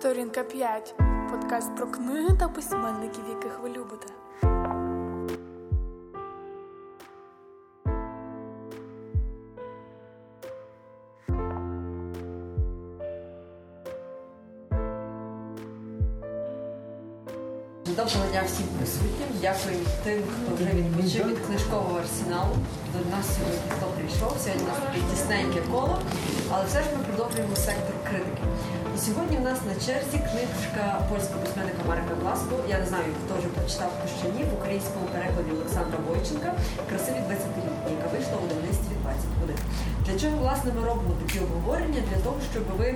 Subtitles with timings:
[0.00, 0.94] Сторінка 5.
[1.30, 4.06] Подкаст про книги та письменників, яких ви любите.
[17.86, 19.28] Доброго дня всім присутнім.
[19.40, 22.54] Дякую тим, хто вже відпочив від книжкового арсеналу.
[22.92, 24.38] До нас сьогодні хто прийшов.
[24.44, 25.98] Сьогодні у нас таке тісненьке коло,
[26.52, 28.42] але все ж ми продовжуємо сектор критики.
[28.96, 32.54] І сьогодні у нас на черзі книжка польського письменника Марка Гласко.
[32.68, 33.90] Я не знаю, хто вже прочитав
[34.36, 36.50] ні в українському перекладі Олександра Бойченка
[36.88, 39.56] Красиві 20-літні, яка вийшла у видавництві 21.
[40.04, 42.00] Для чого власне ми робимо такі обговорення?
[42.10, 42.88] Для того, щоб ви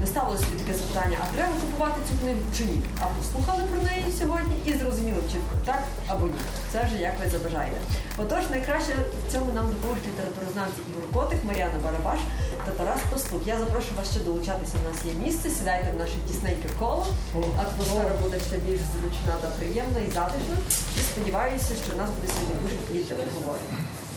[0.00, 2.78] не ставили собі таке запитання, а треба купувати цю книгу чи ні?
[3.02, 5.82] А послухали про неї сьогодні і зрозуміли чітко так
[6.12, 6.40] або ні.
[6.72, 7.78] Це вже як ви забажаєте.
[8.22, 12.20] Отож, найкраще в цьому нам допоможуть літературознавці Ігор Котик, Мар'яна Барабаш
[12.68, 13.40] та Тарас Пастух.
[13.46, 14.74] Я запрошую вас ще долучатися.
[14.84, 17.06] У нас є місце, сідайте в наше тісненьке коло.
[17.34, 20.56] Атмосфера буде ще більш зручна та приємна і затишна.
[20.98, 23.76] І сподіваюся, що в нас буде сьогодні дуже плідне обговорення.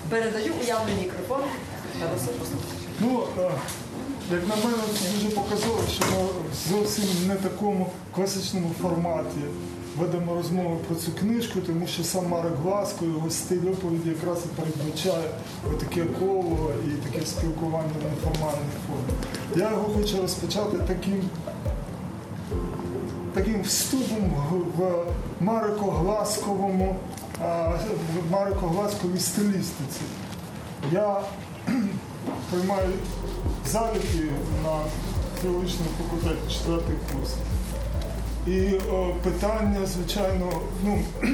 [0.09, 1.43] Передаю уявний мікрофон
[1.99, 2.63] Тарасу Пастуху.
[2.99, 3.51] Ну, е,
[4.31, 6.27] як на мене, дуже показово, що ми
[6.69, 9.41] зовсім не такому класичному форматі
[9.97, 14.61] ведемо розмови про цю книжку, тому що сам Марек Гласко, його стиль оповіді якраз і
[14.61, 15.29] передбачає
[15.79, 19.13] таке коло і таке спілкування в неформальній формі.
[19.55, 21.21] Я його хочу розпочати таким
[23.33, 24.33] таким вступом
[24.77, 25.05] в-
[25.45, 26.95] Марико-Гласковому,
[27.39, 30.01] в Марико-Гласковій стилістиці.
[30.91, 31.21] Я
[32.51, 32.89] приймаю
[33.71, 34.23] заліки
[34.63, 34.79] на
[35.41, 37.31] філологічному факультеті, четвертий курс.
[38.47, 40.51] І о, питання, звичайно,
[40.83, 40.99] ну,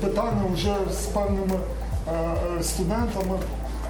[0.00, 1.58] питання вже з певними
[2.08, 2.12] е,
[2.58, 3.38] е, студентами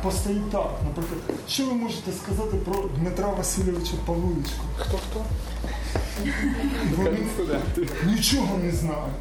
[0.02, 0.70] постають так.
[0.84, 4.64] Наприклад, що ви можете сказати про Дмитра Васильовича Павличко?
[4.78, 5.24] Хто хто?
[6.96, 7.18] Вони
[8.06, 9.14] нічого не знають.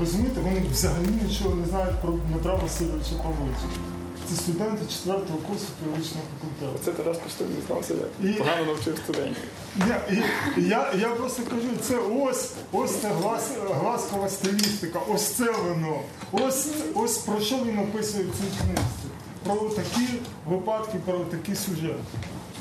[0.00, 3.89] Розумієте, вони взагалі нічого не знають про Дмитра Васильовича Павличка.
[4.30, 6.84] Це студенти четвертого курсу філологічного факультету.
[6.84, 9.42] Це Тарас Пастух дізнався, І- погано навчив студентів.
[9.88, 15.52] Я, і- я, я просто кажу, це ось, ось це глас, гласкова стилістика, ось це
[15.52, 16.00] воно.
[16.32, 19.06] Ось, ось про що він описує в цій книжці.
[19.44, 20.06] Про такі
[20.46, 21.94] випадки, про такі сюжети.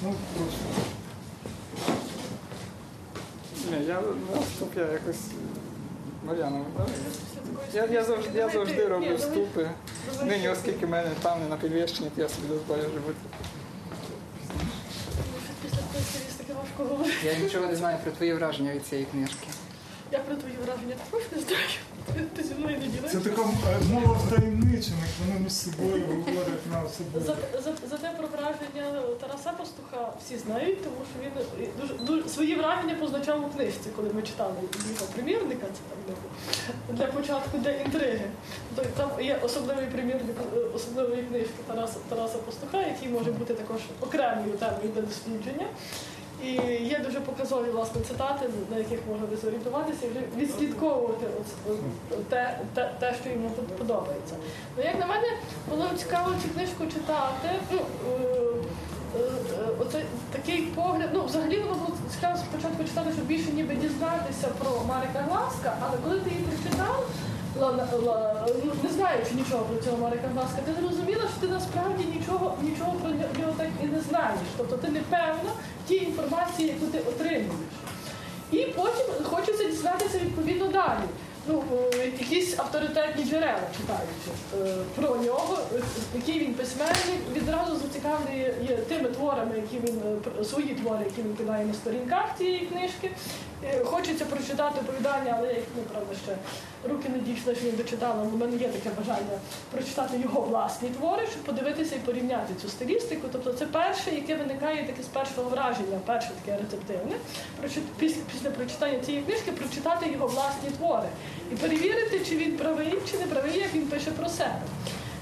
[0.04, 0.58] Ну, прошу.
[3.72, 4.02] Ні, я
[4.36, 5.16] наступ, я якось.
[6.24, 6.86] Мар'яна, ви?
[7.74, 9.70] Я, я, завжди, я завжди роблю вступи.
[10.24, 13.20] Нині, оскільки в мене там не на підвищенні, то я собі дозволю робити.
[17.26, 19.48] Я нічого не знаю про твої враження від цієї книжки.
[20.12, 21.64] Я про твої враження також не знаю.
[22.14, 23.12] Ти, ти зі мною не ділиш.
[23.12, 27.26] Це така е, мова втаємничених, вони між собою говорять на особливо.
[27.26, 31.32] За, за, зате про враження Тараса Пастуха всі знають, тому що він
[31.66, 34.54] е, дуже, дуже свої враження позначав у книжці, коли ми читали
[34.94, 35.68] його примірника.
[35.76, 38.30] Це там для, для початку для інтриги.
[38.76, 43.82] То там є особливий примірник е, особливої книжки Тараса Тараса Пастуха, який може бути також
[44.02, 45.68] окремою темою для дослідження.
[46.44, 46.52] І
[46.86, 51.26] є дуже показові власне цитати, на яких можна зорієнтуватися і відслідковувати
[52.30, 54.36] те, те, те, що йому под- подобається.
[54.78, 55.28] Ну, як на мене,
[55.70, 57.50] було цікаво цю книжку читати.
[57.72, 58.12] Ну, е,
[59.16, 60.02] е, е, оце
[60.32, 61.10] такий погляд.
[61.14, 65.98] Ну, взагалі воно було цікаво спочатку читати, щоб більше ніби дізнатися про Марика Гласка, але
[66.04, 67.06] коли ти її прочитав,
[67.56, 72.92] ну, не знаючи нічого про цього Марика Маска, ти зрозуміла, що ти насправді нічого, нічого
[72.92, 74.40] про нього так і не знаєш.
[74.58, 75.52] Тобто ти не певна
[75.88, 77.74] тій інформації, яку ти отримуєш.
[78.52, 81.06] І потім хочеться дізнатися відповідно далі.
[81.48, 84.32] Ну, е, якісь авторитетні джерела читаючи
[84.62, 85.82] е, про нього, е,
[86.16, 90.02] який він письменник, відразу зацікавлює є тими творами, які він
[90.40, 93.12] е, свої твори, які він кидає на сторінках цієї книжки.
[93.84, 96.36] Хочеться прочитати оповідання, але я ну, правда ще
[96.90, 98.24] руки не дійшли, що не дочитала.
[98.24, 99.40] в мене є таке бажання
[99.72, 103.28] прочитати його власні твори, щоб подивитися і порівняти цю стилістику.
[103.32, 107.16] Тобто це перше, яке виникає таке з першого враження, перше таке рецептивне.
[108.00, 111.10] Після, після прочитання цієї книжки прочитати його власні твори
[111.52, 114.62] і перевірити, чи він правий, чи не правий, як він пише про себе.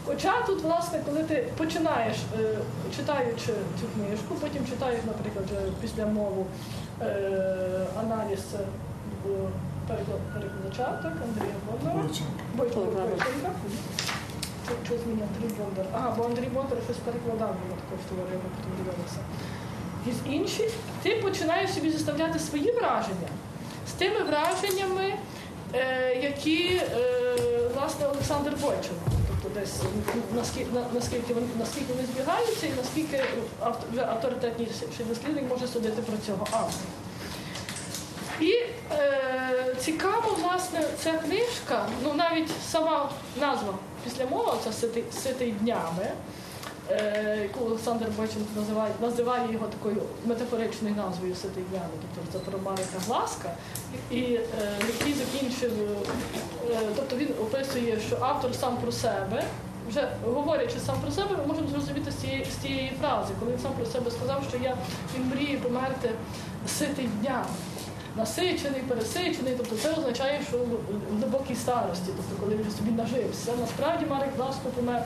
[0.05, 2.55] Хоча тут, власне, коли ти починаєш, е,
[2.95, 3.45] читаючи
[3.79, 5.45] цю книжку, потім читаєш, наприклад,
[5.81, 6.45] після мову
[7.01, 8.59] е, аналіз е,
[9.87, 11.95] перекладача, так, Андрія Бондаря.
[12.03, 12.43] Бойченка.
[12.55, 13.51] Бойченка.
[14.67, 15.85] Чи- Чи Андрій Бондар?
[15.93, 19.21] Ага, бо Андрій Бондар щось перекладав, воно також творив, я потім дивилася.
[20.07, 20.71] І з інших
[21.03, 23.29] ти починаєш собі заставляти свої враження
[23.89, 25.17] з тими враженнями, е,
[26.21, 27.37] які е,
[27.75, 29.11] власне Олександр Бойченко.
[29.41, 29.73] Тобто десь
[30.35, 33.23] наскільки, наскільки, вони, наскільки вони збігаються і наскільки
[33.61, 36.89] авто- авторитетніший дослідник може судити про цього автора.
[38.41, 38.51] І
[38.91, 43.09] е, цікаво, власне, ця книжка, ну навіть сама
[43.41, 43.73] назва
[44.03, 46.11] після мови, це ситий, ситий днями, е,
[47.43, 52.99] яку Олександр Бойченко називає, називає його такою метафоричною назвою ситий днями, тобто це про Марика
[53.07, 53.51] Гласка,
[54.11, 54.41] і, е,
[54.87, 55.71] який закінчив,
[56.71, 59.43] е, тобто він описує, що автор сам про себе.
[59.89, 63.59] Вже говорячи сам про себе, ми можемо зрозуміти з цієї, з цієї фрази, коли він
[63.59, 64.77] сам про себе сказав, що я
[65.15, 66.09] він мріє померти
[66.67, 67.45] ситий днями
[68.17, 73.51] насичений, пересичений, тобто це означає, що в глибокій старості, тобто коли він собі нажився.
[73.59, 75.03] Насправді Марик Гласко помер е,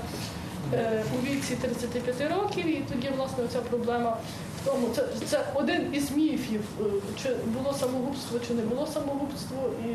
[1.15, 4.18] у віці 35 років, і тоді власне ця проблема
[4.62, 6.83] в тому, це, це один із міфів, е,
[7.23, 9.94] чи було самогубство, чи не було самогубство, і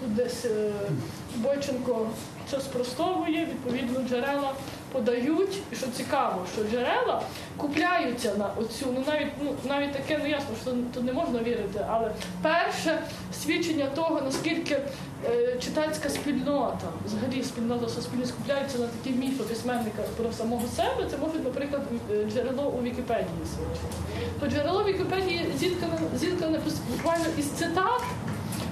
[0.00, 0.70] тут десь е,
[1.36, 2.06] Бойченко
[2.50, 4.52] це спростовує, відповідно джерела
[4.92, 5.58] подають.
[5.72, 7.22] І що цікаво, що джерела
[7.56, 11.86] купляються на оцю, ну навіть ну навіть таке, ну ясно, що тут не можна вірити,
[11.88, 12.10] але
[12.42, 13.02] перше
[13.42, 14.78] свідчення того, наскільки
[15.30, 21.16] е, читацька спільнота, взагалі спільнота суспільність купляються на такі міфи письменника про самого себе, це
[21.16, 21.82] може, наприклад,
[22.12, 23.96] е, джерело у Вікіпедії свідчити.
[24.40, 26.60] То джерело Вікіпедії зіткане, зіткане
[26.90, 28.02] буквально із цитат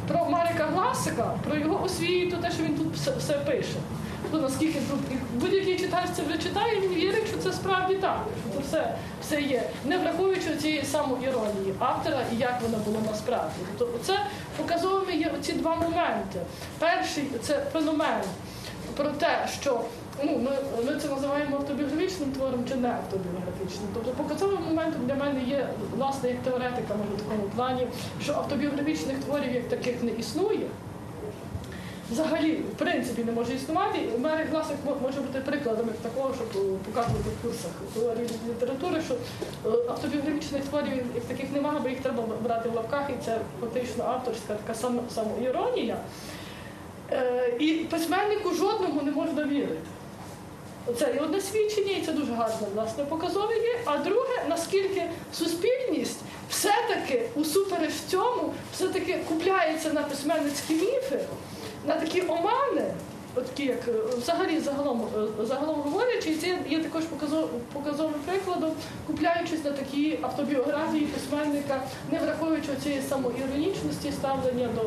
[0.09, 3.79] про Марика Гласика, про його освіту, те, що він тут все, все пише.
[4.35, 4.79] Ну, наскільки
[5.35, 9.43] будь-який читач це вже читає, він вірить, що це справді так, що це все, все
[9.43, 13.55] є, не враховуючи цієї самоіронії автора і як воно було насправді.
[13.79, 14.19] Тобто це
[14.57, 16.41] показовими є оці два моменти.
[16.79, 18.23] Перший це феномен
[18.97, 19.81] про те, що
[20.25, 20.51] ну, ми,
[20.87, 23.89] ми це називаємо автобіографічним твором чи не автобіографічним.
[23.95, 27.87] Тобто показовим моментом для мене є, власне, як теоретика, може в такому плані,
[28.23, 30.67] що автобіографічних творів як таких не існує.
[32.11, 33.99] Взагалі, в принципі, не може існувати.
[34.19, 37.71] Мерик Гласик мо- може бути прикладом як такого, щоб показувати в курсах
[38.49, 43.25] літератури, що е, автобіографічних творів як таких немає, бо їх треба брати в лапках, і
[43.25, 45.97] це фактично авторська така само- самоіронія.
[47.13, 49.77] Е, І письменнику жодному не можна вірити.
[50.99, 53.79] Це і одне свідчення, і це дуже гарно власне показове є.
[53.85, 55.03] А друге, наскільки
[55.33, 56.19] суспільність
[56.51, 61.19] все-таки усупереч цьому, все-таки купляється на письменницькі міфи,
[61.87, 62.85] на такі омани,
[63.35, 65.03] отакі як е, взагалі загалом,
[65.43, 68.71] е, загалом говорячи, це є також показов- показовим прикладом,
[69.07, 71.81] купляючись на такі автобіографії письменника,
[72.13, 74.81] не враховуючи цієї самоіронічності ставлення до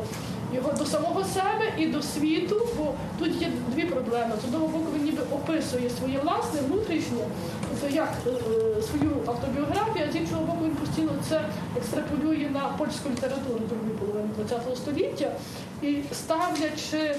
[0.54, 4.32] його до самого себе і до світу, бо тут є дві проблеми.
[4.42, 7.24] З одного боку, він ніби описує своє власне внутрішнє,
[7.70, 11.40] тобто як е, свою автобіографію, а з іншого боку, він постійно це
[11.76, 15.32] екстраполює на польську літературу другої половини ХХ століття
[15.82, 17.16] і ставлячи е,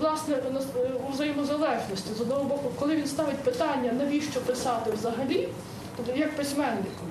[0.00, 2.14] власне е, у взаємозалежності.
[2.18, 5.48] З одного боку, коли він ставить питання, навіщо писати взагалі,
[5.96, 7.04] тобто як письменнику,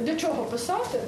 [0.00, 1.00] для чого писати?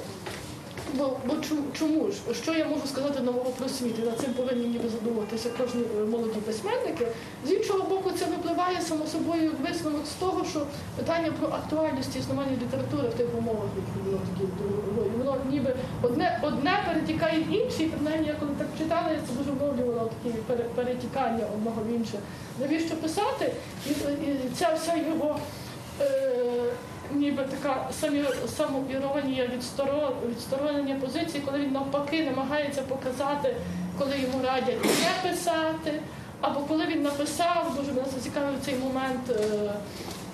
[0.93, 1.33] Бо, бо
[1.79, 2.17] чому, ж?
[2.43, 3.99] Що я можу сказати нового про світ?
[3.99, 7.07] І над цим повинні ніби задумуватися кожні е, молоді письменники.
[7.45, 12.51] З іншого боку, це випливає само собою висновок з того, що питання про актуальність існування
[12.51, 14.53] літератури в тих умовах, які
[15.17, 19.33] воно ніби одне, одне перетікає в інше, і принаймні я коли так читала, я це
[19.37, 20.35] дуже вловлювала такі
[20.75, 22.19] перетікання одного в інше.
[22.59, 23.53] Навіщо писати?
[23.87, 25.39] І, і ця вся його.
[26.01, 26.41] Е,
[27.15, 27.89] ніби така
[28.57, 29.49] самоіронія,
[30.29, 33.55] відсторонення позиції, коли він навпаки намагається показати,
[33.99, 36.01] коли йому радять не писати,
[36.41, 39.29] або коли він написав, дуже мене зацікавив цей момент.
[39.29, 39.73] е,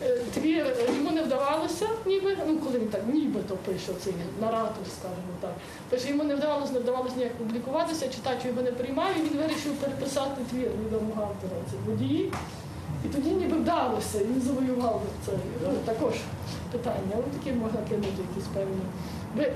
[0.05, 0.65] е, Твір
[0.95, 5.51] йому не вдавалося, ніби, ну коли він так нібито пише цей наратор, скажімо так.
[5.89, 9.73] Пише, йому не вдавалося, не вдавалося ніяк публікуватися, читач його не приймав, і він вирішив
[9.73, 12.31] переписати твір відомого автора, це водії.
[13.07, 15.31] І тоді ніби вдалося, він завоював це
[15.63, 16.13] ну, також
[16.71, 17.13] питання.
[17.13, 18.81] Але такі можна кинути якісь певні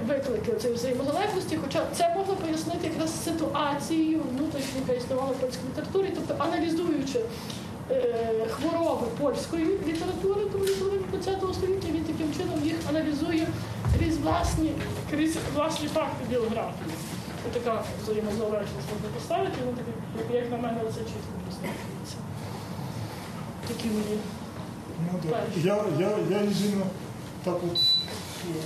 [0.08, 1.58] виклики цієї взаємозалежності.
[1.64, 7.20] Хоча це можна пояснити якраз ситуацією внутрішньою, яка існувала в польській літературі, тобто аналізуючи
[7.92, 13.48] е, хвороби польської літератури, тому ХХ століття, він таким чином їх аналізує
[13.98, 14.72] крізь власні,
[15.12, 16.94] крізь власні факти біографії.
[17.48, 19.74] Ось така взаємозалежність можна поставити, ну,
[20.36, 22.18] як на мене, це чітко прослухається.
[23.72, 24.20] Такі мої.
[25.12, 25.44] Ну, да.
[25.64, 26.86] Я, я, я єдине
[27.44, 27.80] так от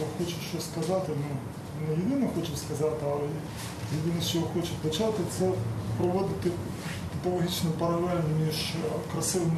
[0.01, 1.38] е, хочу що сказати, ну
[1.88, 3.27] не єдине хочу сказати, але
[3.97, 5.51] єдине, що я хочу почати, це
[5.97, 6.50] проводити
[7.12, 8.75] типологічну паралель між е,
[9.13, 9.57] красивими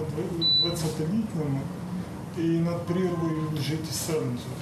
[0.65, 1.59] 20-літніми
[2.37, 4.57] і над прірвою в житті Селенджера.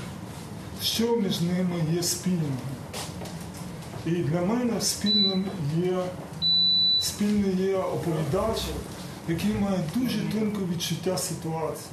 [0.84, 2.60] Що між ними є спільного?
[4.06, 5.46] І для мене спільним
[5.84, 6.04] є
[7.00, 8.62] спільний є оповідач,
[9.30, 11.92] який має дуже тонке відчуття ситуації.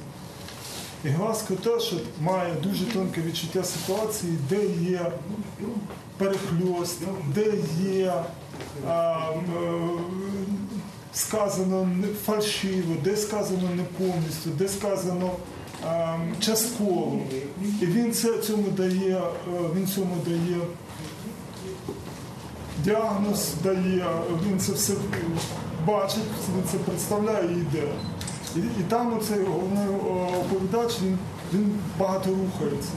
[1.05, 5.11] І Глазко теж має дуже тонке відчуття ситуації, де є
[6.17, 7.01] перехльост,
[7.35, 8.13] де є
[8.87, 9.89] а, е,
[11.13, 11.89] сказано
[12.25, 15.31] фальшиво, де сказано не повністю, де сказано
[15.85, 17.19] а, частково.
[17.81, 19.21] І він це цьому дає, е,
[19.75, 20.57] він цьому дає
[22.83, 24.05] діагноз, дає,
[24.47, 24.93] він це все
[25.87, 26.23] бачить,
[26.71, 27.87] це представляє і йде.
[28.55, 29.87] І, і там оцей головний
[30.39, 31.17] оповідач, він,
[31.53, 32.91] він багато рухається.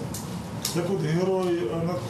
[0.76, 2.00] Як от герой е, над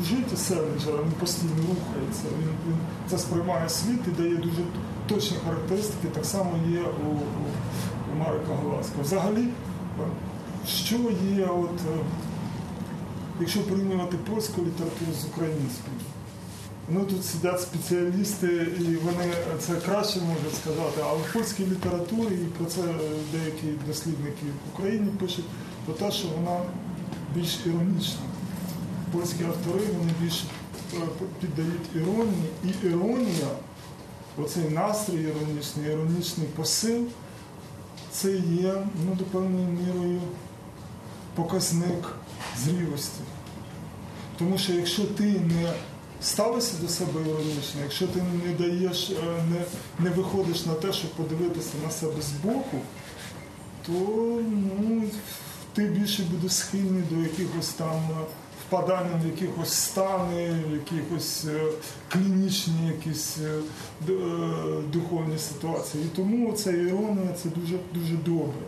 [0.00, 2.24] у житті Селінджера, він постійно рухається.
[2.38, 2.76] Він, він
[3.10, 4.62] це сприймає світ і дає дуже
[5.08, 8.94] точні характеристики, так само є у, у, Марика Глазка.
[9.02, 10.06] Взагалі, е,
[10.66, 10.96] що
[11.36, 11.98] є, от, е,
[13.40, 15.96] якщо порівнювати польську літературу з українською?
[16.90, 18.46] Ну тут сидять спеціалісти,
[18.80, 21.02] і вони це краще можуть сказати.
[21.02, 22.80] Але в польській літературі, і про це
[23.32, 25.44] деякі дослідники в Україні пишуть,
[25.84, 26.60] про те, що вона
[27.34, 28.20] більш іронічна.
[29.12, 30.44] Польські автори вони більш
[30.94, 30.98] е,
[31.40, 33.48] піддають іронії, і іронія,
[34.36, 37.06] оцей настрій іронічний, іронічний посил,
[38.10, 38.74] це є
[39.06, 40.20] ну, до певною мірою
[41.34, 42.14] показник
[42.58, 43.20] зрілості.
[44.38, 45.72] Тому що якщо ти не
[46.22, 49.14] ставишся до себе іронічно, якщо ти не даєш, е,
[49.50, 49.64] не,
[50.04, 52.78] не виходиш на те, щоб подивитися на себе збоку,
[53.86, 53.92] то
[54.80, 55.02] ну,
[55.72, 58.24] ти більше будеш схильний до якихось там е,
[58.66, 61.60] впадання в якихось стани, в якихось е,
[62.08, 63.38] клінічні якісь
[64.92, 66.04] духовні ситуації.
[66.04, 68.62] І тому ця іронія це дуже дуже добре.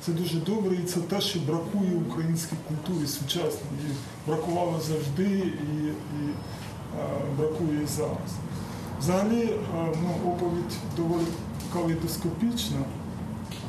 [0.00, 3.94] Це дуже добре, і це те, що бракує українській культурі сучасній.
[4.26, 6.34] Бракувало завжди і, і
[7.38, 8.30] бракує і зараз.
[9.04, 9.58] Взагалі, е,
[10.02, 11.26] ну, оповідь доволі
[11.72, 12.78] калейдоскопічна,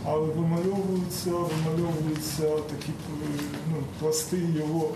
[0.05, 3.39] але вимальовуються, вимальовуються такі е,
[3.71, 4.89] ну, пласти його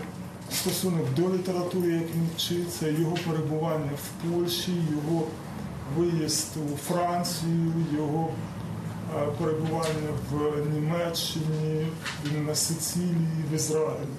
[0.52, 5.24] стосунок до літератури, як він вчиться, його перебування в Польщі, його
[5.96, 8.28] виїзд у Францію, його
[9.16, 11.86] е, перебування в Німеччині,
[12.46, 14.16] на Сицилії, в Ізраїлі.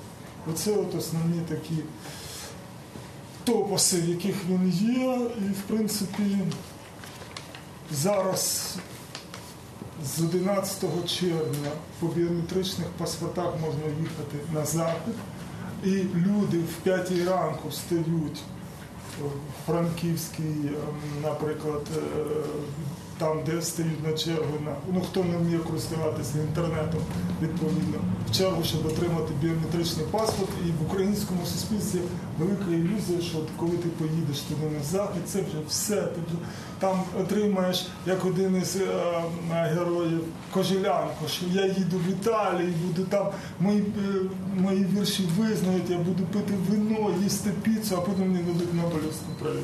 [0.51, 1.75] Оце от основні такі
[3.43, 6.37] топоси, в яких він є, і в принципі
[7.91, 8.75] зараз
[10.05, 15.15] з 11 червня по біометричних паспортах можна їхати на захід,
[15.83, 18.41] і люди в 5 ранку встають
[19.19, 22.01] в Франківській, ем, наприклад, е,
[23.21, 27.01] там, де стоїть на чергу, на, ну хто не вміє користуватися інтернетом,
[27.41, 27.97] відповідно,
[28.29, 30.49] в чергу, щоб отримати біометричний паспорт.
[30.67, 31.99] І в українському суспільстві
[32.39, 35.95] велика ілюзія, що коли ти поїдеш туди на захід, це вже все.
[35.95, 36.37] Ти вже
[36.79, 38.87] там отримаєш як один із е,
[39.51, 40.23] героїв
[40.53, 43.27] Кожелянко, що я їду в Італію, буду там
[43.59, 44.21] мої, е,
[44.57, 49.63] мої вірші визнають, я буду пити вино, їсти піцу, а потім мені дадуть Нобелівську премію.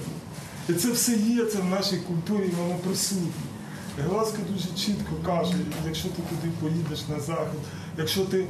[0.69, 3.46] І це все є, це в нашій культурі, воно присутнє.
[3.97, 5.53] І дуже чітко каже,
[5.85, 7.59] якщо ти туди поїдеш на захід,
[7.97, 8.45] якщо ти,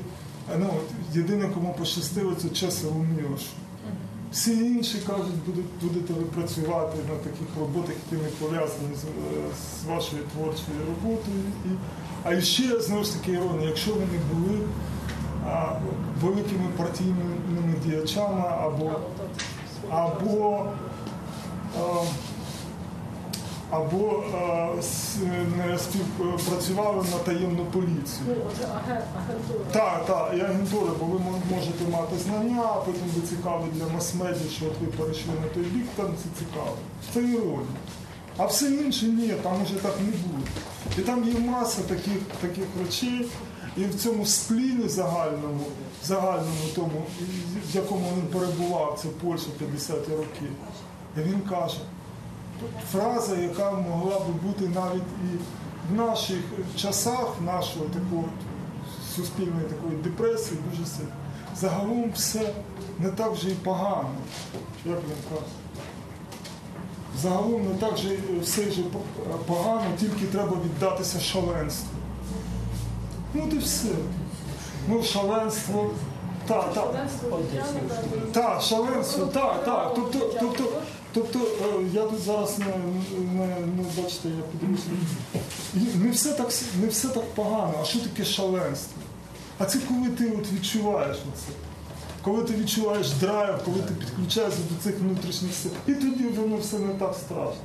[0.59, 0.69] ну,
[1.13, 3.45] єдине, кому пощастило, це часово Мілошу.
[4.31, 9.01] Всі інші кажуть, будуть, будете ви працювати на таких роботах, які не пов'язані з,
[9.83, 11.43] з вашою творчою роботою.
[11.65, 11.69] І,
[12.23, 14.59] а ще знову ж таки іронія, якщо ви не були
[15.45, 15.79] а,
[16.21, 18.91] великими партійними діячами або,
[19.89, 20.65] або
[21.79, 21.81] а,
[23.69, 24.67] або а,
[25.57, 28.25] не співпрацювали на таємну поліцію.
[28.27, 28.35] Ну.
[29.71, 31.19] Так, так, і агентура, бо ви
[31.55, 35.63] можете мати знання, а потім ви цікаві для мас-медіа, що от ви перейшли на той
[35.63, 36.77] бік, там це цікаво.
[37.13, 37.67] Це іронія.
[38.37, 40.51] А все інше ні, там уже так не буде.
[40.97, 43.27] І там є маса таких, таких речей,
[43.77, 45.65] і в цьому спліні загальному,
[46.03, 47.03] загальному тому,
[47.71, 50.51] в якому він перебував, це Польща 50-ті роки.
[51.17, 51.77] І він каже,
[52.91, 55.37] фраза, яка могла би бути навіть і
[55.93, 56.39] в наших
[56.75, 58.23] часах нашого такого
[59.15, 61.11] суспільної такої депресії дуже сильно.
[61.55, 62.53] Загалом все
[62.99, 64.09] не так вже і погано,
[64.85, 65.51] як він каже.
[67.21, 68.81] Загалом не так же все вже
[69.45, 71.89] погано, тільки треба віддатися шаленству.
[73.33, 73.89] Ну от і все.
[74.87, 75.89] Ну, шаленство.
[76.47, 77.07] Так, так.
[78.33, 79.91] Так, шаленство, так, так.
[79.95, 80.63] Тобто, тобто,
[81.17, 82.65] тобто е, я тут зараз не,
[83.33, 84.83] не, не бачите, я подивлюся.
[85.95, 87.73] Не все так не все так погано.
[87.81, 89.01] А що таке шаленство?
[89.57, 91.51] А це коли ти от відчуваєш оце.
[92.21, 95.71] Коли ти відчуваєш драйв, коли ти підключаєшся до цих внутрішніх сил.
[95.87, 97.61] І тоді воно все не так страшно.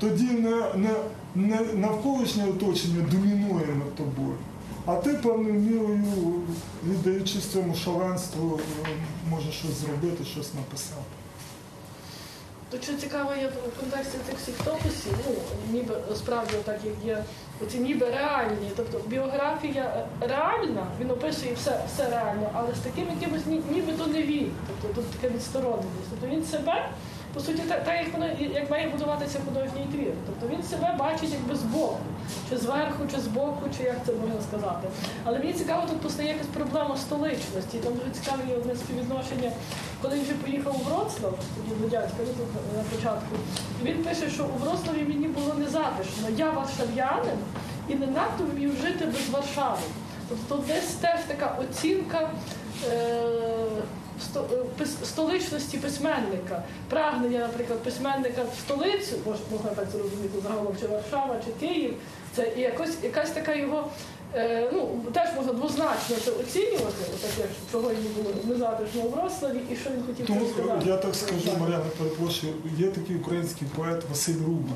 [0.00, 0.90] Тоді не, не,
[1.34, 4.36] не навколишнє оточення домінує над тобою.
[4.86, 6.04] А ти певною мірою,
[6.88, 8.88] віддаючись цьому шаленству, е,
[9.30, 11.25] можеш щось зробити, щось написати.
[12.76, 15.34] То що цікаво є в контексті цих всіх топусів, ну
[15.72, 17.24] ніби справді так як є
[17.62, 18.70] оці ніби реальні.
[18.76, 24.06] Тобто біографія е, реальна, він описує все, все реально, але з таким якимось ні, нібито
[24.06, 24.50] не він.
[24.66, 26.10] Тобто тут така відстороненість.
[26.10, 26.88] Тобто він себе,
[27.36, 30.12] по суті, так, так як воно як має будуватися художній твір.
[30.26, 31.98] Тобто він себе бачить якби збоку,
[32.50, 34.88] чи зверху, чи збоку, чи як це можна сказати.
[35.24, 37.78] Але мені цікаво, тут постає якась проблема столичності.
[37.78, 39.50] Там дуже цікаве одне співвідношення,
[40.02, 43.36] коли він вже поїхав у Вроцлав, тоді до дядька ну, тут на початку.
[43.82, 46.28] Він пише, що у Вроцлаві мені було незатишно.
[46.36, 47.38] Я варшав'янин
[47.88, 49.86] і не надто вмів жити без Варшави.
[50.28, 52.30] Тобто десь теж така оцінка.
[52.84, 53.82] Е- е,
[55.04, 61.94] столичності письменника, прагнення, наприклад, письменника в столицю, можна так зрозуміти загалом, чи Варшава, чи Київ,
[62.36, 63.88] це і якось якась така його.
[64.34, 69.76] е, Ну, теж можна двозначно це оцінювати, таке, чого йому було незатишно у Вроцлаві, і
[69.76, 70.88] що він хотів Тому сказати.
[70.88, 74.72] я так скажу, Мар'яна, перепрошую, є такий український поет Василь Руба.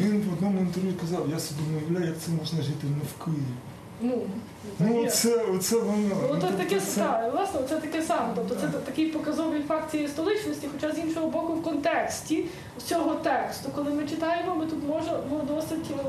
[0.00, 3.24] Він в одному інтерв'ю казав, я собі не уявляю, як це можна жити не в
[3.24, 3.54] Києві.
[4.00, 4.22] Ну,
[4.80, 6.16] Ну, оце, оце воно.
[6.22, 8.28] Ну, то тобто таке це- так, власне, це таке саме.
[8.36, 12.44] Тобто це такий показовий факт цієї столичності, хоча з іншого боку, в контексті
[12.86, 16.04] цього тексту, коли ми читаємо, ми тут можемо досить е,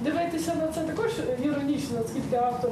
[0.00, 1.10] дивитися на це також
[1.44, 2.70] іронічно, наскільки автор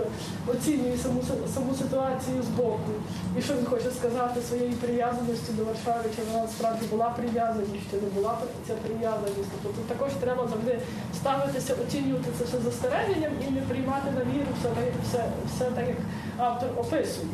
[0.49, 1.21] оцінює саму
[1.55, 2.93] саму ситуацію з боку.
[3.38, 7.97] І що він хоче сказати своєю прив'язаністю до Варшави, чи вона насправді була прив'язаність, чи
[7.97, 9.50] не була ця прив'язаність.
[9.62, 10.79] Тобто тут також треба завжди
[11.21, 15.64] ставитися, оцінювати це все застереженням і не приймати на віру все так, як- все, все
[15.64, 15.97] так, як
[16.38, 17.26] автор описує.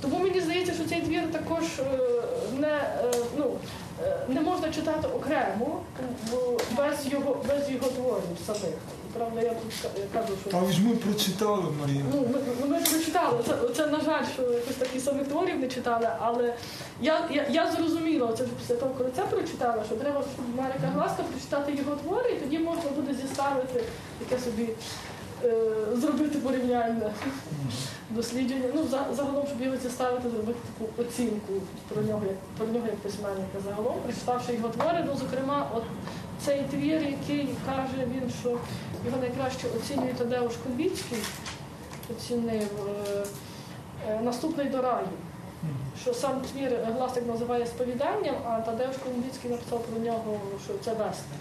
[0.00, 1.98] Тому мені здається, що цей твір також е,
[2.58, 3.50] не, е, ну,
[4.04, 5.80] е, не можна читати окремо
[6.76, 8.74] без його, без його творів самих.
[9.12, 12.04] Правда, я тут кажу, що Але ж ми прочитали, Марія.
[12.14, 13.38] Ну, ми, ну, ми прочитали.
[13.46, 16.54] Це, це, на жаль, що якось таких самих творів не читали, але
[17.00, 20.22] я, я, я зрозуміла, це після того, коли це прочитала, що треба
[20.56, 23.84] Марика Гласка прочитати його твори, і тоді можна буде зіставити
[24.18, 24.68] таке собі.
[25.44, 27.10] Е, Зробити порівняльне
[28.10, 28.68] дослідження.
[28.74, 28.84] Ну,
[29.16, 31.52] загалом, щоб його зіставити, зробити таку оцінку
[31.88, 33.58] про нього, як про нього як письменника.
[33.64, 35.82] Загалом, прочитавши його твори, ну, зокрема, от
[36.44, 38.48] цей твір, який каже він, що
[39.06, 41.18] його найкраще оцінює Тадеуш Конвіцький,
[42.10, 42.68] оцінив
[43.08, 43.24] е,
[44.08, 45.08] е, наступний до раю.
[46.02, 51.38] Що сам твір Гласик називає сповіданням, а Тадеуш Конвіцький написав про нього, що це вестер.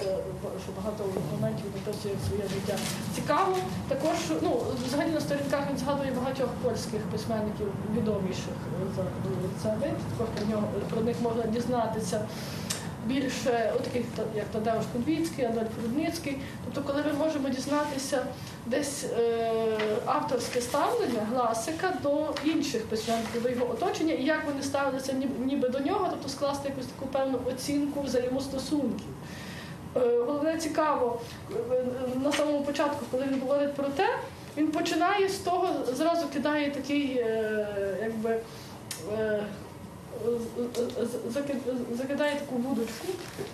[0.00, 0.16] Е,
[0.64, 2.76] Що багато моментів дописує своє життя.
[3.14, 3.56] Цікаво,
[3.88, 8.58] також ну, взагалі на сторінках він згадує багатьох польських письменників відоміших
[8.96, 9.02] за
[9.62, 9.94] це вид.
[10.10, 12.20] Також про нього про них можна дізнатися
[13.06, 16.38] більше, таких як Тадеуш Конвіцький, Адольф Рудницький.
[16.64, 18.26] Тобто, коли ми можемо дізнатися
[18.66, 19.52] десь е,
[20.06, 25.12] авторське ставлення Гласика до інших письменників, до його оточення, і як вони ставилися
[25.44, 29.06] ніби до нього, тобто скласти якусь таку певну оцінку взаємостосунків.
[29.96, 31.20] Е, Головне цікаво,
[31.72, 31.84] е,
[32.24, 34.08] на самому початку, коли він говорить про те,
[34.56, 37.66] він починає з того, зразу кидає такий, е,
[38.02, 38.40] якби.
[41.96, 43.06] закидає таку вудочку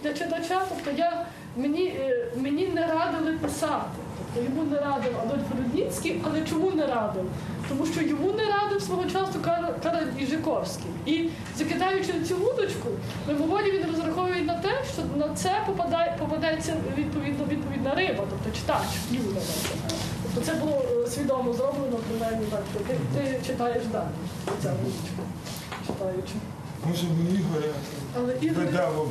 [0.02, 0.62] для читача.
[0.68, 3.86] Тобто я, мені, е, мені не радили писати.
[4.34, 7.24] Тобто йому не радив Адольф Рудніцький, але чому не радив?
[7.68, 10.90] Тому що йому не радив свого часу Кар- Карл Іжиковський.
[11.06, 12.88] І закидаючи цю вудочку,
[13.28, 18.86] мимоволі він розраховує на те, що на це попадає, попадається відповідно відповідна риба, тобто читач,
[19.10, 19.40] клюне.
[20.34, 24.04] Тобто це було е, свідомо зроблено, принаймні так, ти, ти читаєш далі.
[24.62, 25.22] Ця вудочка,
[25.86, 26.34] читаючи.
[26.88, 27.72] Може, ми Ігоря
[28.16, 29.06] Але Ігор, ведемо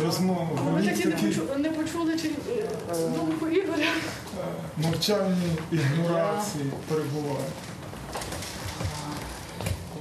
[0.00, 0.58] розмову.
[0.72, 3.82] ми Він так і не, такі почу, не почули чи, е, думку Ігоря.
[3.82, 4.44] е,
[4.76, 7.46] мовчальні ігнорації перебуває.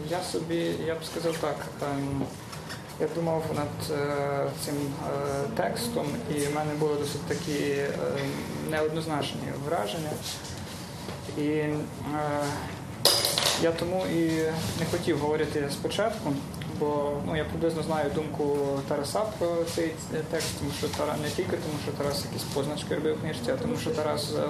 [0.10, 2.22] Я собі, я б сказав так, ем,
[3.00, 7.90] я думав над е, цим е, текстом, і в мене були досить такі е,
[8.72, 10.10] неоднозначні враження.
[11.38, 11.76] І е,
[13.62, 14.26] я тому і
[14.80, 16.34] не хотів говорити спочатку,
[16.82, 19.94] бо ну, я приблизно знаю думку Тараса про цей
[20.32, 23.56] текст, тому що Тара не тільки тому, що Тарас якісь позначки робив в книжці, а
[23.56, 24.42] тому що Тарас е,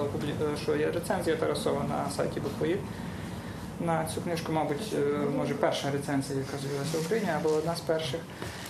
[0.44, 2.78] е, що є рецензія Тарасова на сайті Буквоїд.
[3.80, 4.98] На цю книжку, мабуть, е,
[5.36, 8.20] може перша рецензія, яка з'явилася в Україні, або одна з перших.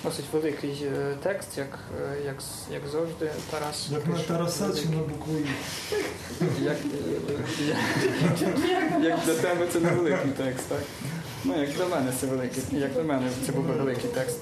[0.04, 0.90] Досить великий
[1.22, 1.78] текст, як,
[2.24, 2.36] як,
[2.70, 3.88] як завжди, Тарас.
[3.90, 5.46] Як на Тараса чи на букві.
[6.60, 6.76] Як,
[7.66, 7.76] як,
[9.02, 10.78] як для тебе це невеликий текст, так?
[11.44, 14.38] Ну, як для мене це великий, як для мене це був великий текст.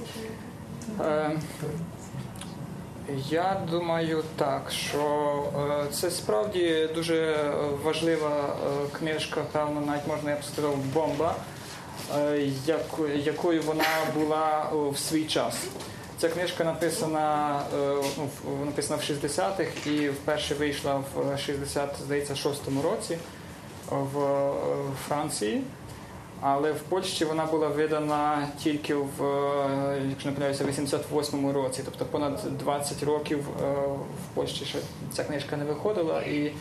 [1.00, 1.30] Е,
[3.30, 5.02] Я думаю так, що
[5.88, 7.44] е, це справді дуже
[7.84, 11.34] важлива е, книжка, певно, навіть можна я б сказав, бомба,
[12.18, 13.84] е, яко- якою вона
[14.14, 15.54] була в свій час.
[16.18, 17.60] Ця книжка написана,
[18.18, 18.28] ну,
[18.64, 23.18] написана в 60-х і вперше вийшла в 60, здається, 6-му році
[23.90, 24.42] в
[25.08, 25.62] Франції.
[26.40, 32.04] Але в Польщі вона була видана тільки в, е, якщо не помиляюся, 88-му році, тобто
[32.04, 34.78] понад 20 років е, в Польщі ще
[35.12, 36.22] ця книжка не виходила.
[36.22, 36.52] І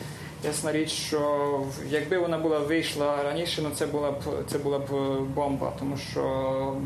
[0.43, 4.15] ясна річ, що якби вона була вийшла раніше, ну це була б
[4.47, 6.23] це була б бомба, тому що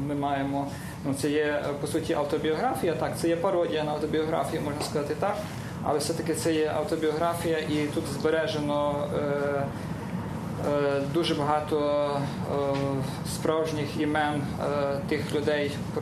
[0.08, 0.68] ми маємо
[1.06, 2.94] ну це є е, по суті автобіографія.
[2.94, 5.38] Так, це є пародія на автобіографію, можна сказати так.
[5.84, 9.08] Але все-таки це є автобіографія, і тут збережено.
[9.18, 9.66] Е, Е,
[11.14, 12.76] Дуже багато е,
[13.36, 16.02] справжніх імен е, тих людей, е,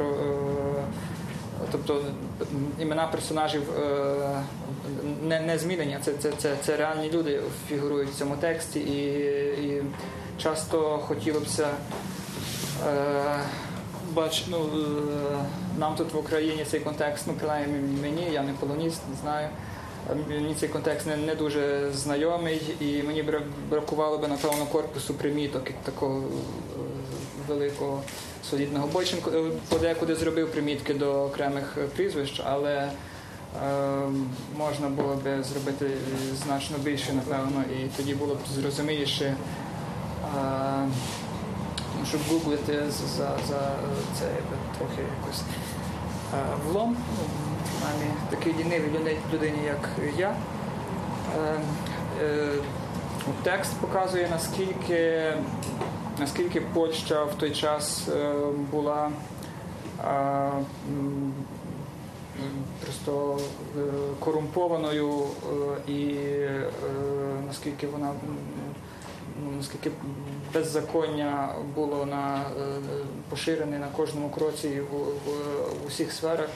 [1.72, 2.02] тобто
[2.80, 4.44] імена персонажів е,
[5.24, 9.04] не, не змінені, це, це, це, це реальні люди фігурують в цьому тексті, і,
[9.68, 9.84] і
[10.38, 11.68] часто хотілося
[12.88, 13.40] е,
[14.14, 19.02] бач, ну, е, нам тут в Україні цей контекст, ну принаймні мені, я не полоніст,
[19.10, 19.50] не знаю.
[20.16, 23.26] Мені цей контекст не, не дуже знайомий, і мені
[23.70, 26.24] бракувало би, напевно, корпусу приміток як такого е,
[27.48, 28.02] великого
[28.50, 29.32] солідного Бойченко.
[29.32, 32.92] Е, подекуди зробив примітки до окремих е, прізвищ, але
[34.58, 35.92] можна було би зробити
[36.46, 39.36] значно більше, напевно, і тоді було б зрозуміліше,
[42.00, 42.84] ну, щоб гуглити
[43.18, 43.72] за, за
[44.20, 44.26] це
[44.78, 45.42] трохи якось
[46.68, 46.98] влом.
[47.18, 47.24] Ну,
[47.80, 50.36] принаймні, такий лінивий людей- людині, як я.
[51.38, 51.60] Е,
[52.24, 52.50] е,
[53.44, 55.34] Текст показує, наскільки,
[56.20, 58.34] наскільки Польща в той час е,
[58.72, 59.12] була
[60.00, 60.50] е,
[62.84, 63.38] просто
[63.78, 63.82] е,
[64.20, 65.10] корумпованою
[65.88, 66.70] е, і е,
[67.48, 68.12] наскільки вона
[69.46, 69.92] ну, наскільки
[70.54, 72.44] беззаконня було на, е,
[73.30, 75.32] поширене на кожному кроці в, в,
[75.84, 76.50] в усіх сферах.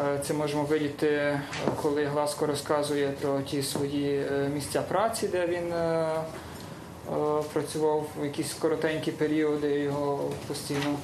[0.00, 1.40] Е, Це можемо видіти,
[1.82, 5.72] коли Гласко розказує про ті свої е, місця праці, де він
[7.52, 10.98] працював в якісь коротенькі періоди, його постійно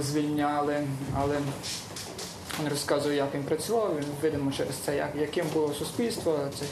[0.00, 0.76] звільняли.
[1.16, 1.36] Але
[2.60, 6.38] він розказує, як він працював, він видимо через це, як, яким було суспільство.
[6.58, 6.64] Це,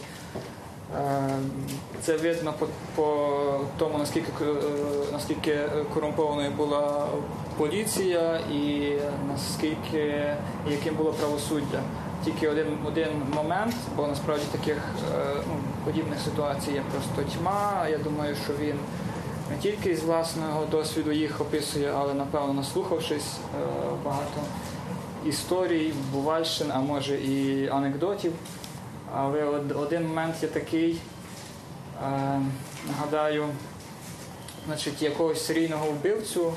[2.02, 4.54] це видно по, по тому, наскільки, е,
[5.12, 5.58] наскільки
[5.94, 7.06] корумпованою була
[7.56, 8.92] поліція і
[9.28, 10.34] наскільки
[10.70, 11.82] яким було правосуддя.
[12.24, 17.88] Тільки один, один момент, бо насправді таких е, ну, подібних ситуацій є просто тьма.
[17.90, 18.76] Я думаю, що він
[19.50, 23.66] не тільки з власного досвіду їх описує, але напевно наслухавшись е,
[24.04, 24.40] багато
[25.26, 28.32] історій, бувальщин, а може і анекдотів.
[29.14, 29.44] Але
[29.74, 31.00] один момент є такий,
[32.02, 32.40] е,
[32.88, 33.48] нагадаю,
[34.66, 36.54] значить, якогось серійного вбивцю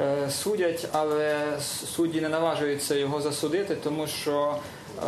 [0.00, 4.56] е, судять, але судді не наважуються його засудити, тому що
[4.98, 5.02] е,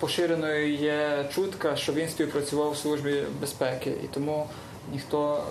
[0.00, 4.46] поширеною є чутка, що він співпрацював в службі безпеки, і тому
[4.92, 5.44] ніхто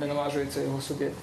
[0.00, 1.14] не наважується його судити.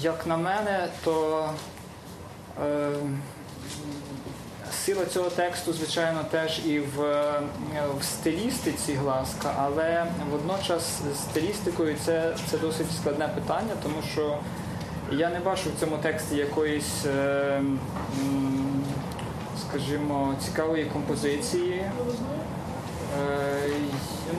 [0.00, 1.48] Як на мене, то
[4.84, 6.98] сила цього тексту, звичайно, теж і в,
[8.00, 14.38] в стилістиці гласка, але водночас стилістикою це, це досить складне питання, тому що
[15.12, 17.62] я не бачу в цьому тексті якоїсь, е,
[19.60, 21.74] скажімо, цікавої композиції.
[21.74, 21.90] Е,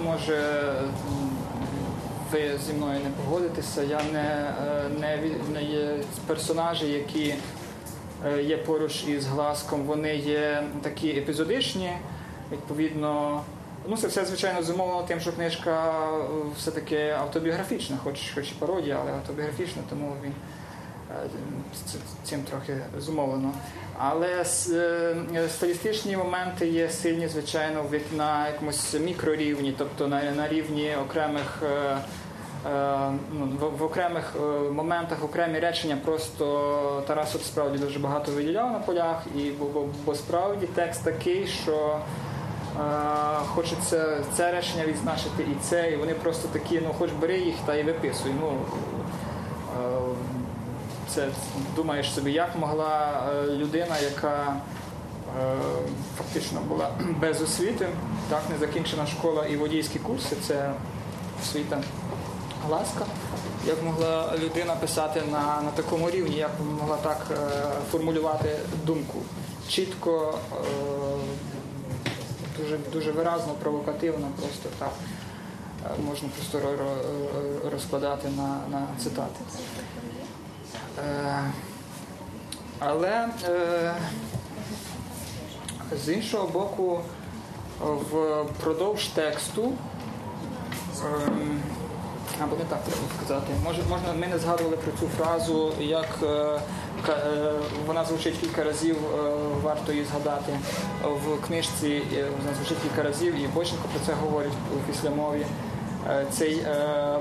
[0.03, 0.73] Може,
[2.31, 3.83] ви зі мною не погодитеся.
[3.83, 5.19] Я не, е, не,
[5.53, 7.35] не є персонажі, які
[8.43, 11.91] є поруч із гласком, вони є такі епізодичні.
[12.51, 13.41] Відповідно,
[13.87, 16.23] ну це все звичайно зумовлено тим, що книжка е,
[16.57, 20.33] все-таки автобіографічна, хоч, хоч і пародія, але автобіографічна, тому він
[21.11, 21.29] е,
[22.23, 23.53] цим трохи зумовлено.
[23.97, 25.15] Але е,
[25.49, 27.85] стилістичні моменти є сильні, звичайно,
[28.17, 31.63] на якомусь мікрорівні, тобто на, на рівні окремих.
[32.65, 34.39] Е, ну, в, окремих е,
[34.71, 40.15] моментах окремі речення просто Тарас от справді дуже багато виділяв на полях, і бо, бо,
[40.15, 41.99] справді текст такий, що
[42.75, 42.83] е,
[43.45, 47.75] хочеться це речення відзначити і це, і вони просто такі, ну хоч бери їх та
[47.75, 48.31] і виписуй.
[48.41, 48.51] Ну,
[51.07, 51.27] це
[51.75, 54.55] думаєш собі, як могла людина, яка
[56.17, 56.89] фактично була
[57.21, 57.87] без освіти,
[58.29, 60.71] так, не закінчена школа і водійські курси, це
[61.41, 61.81] освіта
[62.67, 63.05] гласка.
[63.65, 67.35] як могла людина писати на, на такому рівні, як могла так е,
[67.91, 69.19] формулювати думку.
[69.69, 70.55] Чітко, е,
[72.57, 74.91] дуже, дуже виразно, провокативно, просто так.
[75.85, 79.39] е, Можна просто ро- ро- розкладати на, на цитати.
[80.99, 81.43] Е,
[82.79, 83.93] але е,
[86.05, 86.99] з іншого боку,
[88.59, 89.71] впродовж тексту,
[91.27, 91.61] ем,
[92.41, 96.25] або не так треба сказати, може, можна, ми не згадували про цю фразу, як е,
[97.09, 97.51] е,
[97.87, 99.31] вона звучить кілька разів, е,
[99.63, 100.59] варто її згадати
[101.03, 105.45] в книжці, вона звучить кілька разів, і Боченко про це говорить у післямові.
[106.31, 106.65] Цей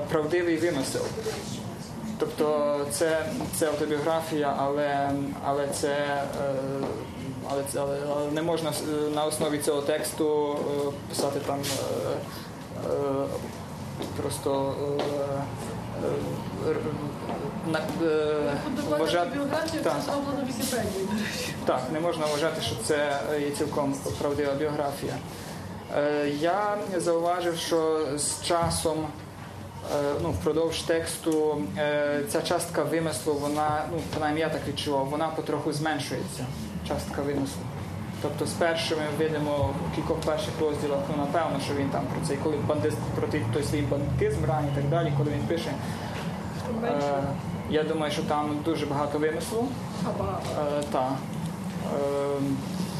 [0.09, 1.01] правдивий вимисел.
[2.19, 5.11] Тобто це, це автобіографія, але,
[5.45, 6.23] але це.
[7.51, 8.71] Але, але, але не можна
[9.15, 10.57] на основі цього тексту
[11.09, 11.59] писати там
[14.21, 15.03] просто е,
[16.65, 16.77] е, р-
[17.71, 18.35] на, е,
[18.99, 19.29] вважати.
[19.83, 19.95] Так.
[21.65, 25.13] Так, не можна вважати, що це є цілком правдива біографія.
[25.97, 29.07] Е, Я зауважив, що з часом,
[29.95, 35.27] е, ну, впродовж тексту, е, ця частка вимислу, вона, ну, принаймні я так відчував, вона
[35.27, 36.45] потроху зменшується,
[36.87, 37.61] частка вимислу.
[38.23, 42.37] Тобто спершу ми видимо в кількох перших розділах, ну напевно, що він там про цей,
[42.37, 45.73] коли бандит, про той, той свій бандитизм рані і так далі, коли він пише.
[46.83, 47.23] Е,
[47.69, 49.67] Я думаю, що там дуже багато вимислу.
[50.79, 51.09] Е, та.
[51.09, 52.39] Е,